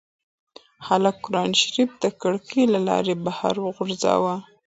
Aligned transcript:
هلک 0.87 1.15
قرانشریف 1.25 1.89
د 2.03 2.05
کړکۍ 2.21 2.63
له 2.73 2.79
لارې 2.87 3.13
بهر 3.25 3.55
وغورځاوه. 3.65 4.35